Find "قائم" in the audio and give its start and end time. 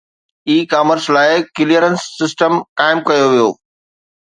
2.79-2.97